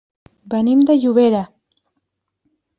Venim 0.53 0.81
de 0.91 0.95
Llobera. 1.05 1.43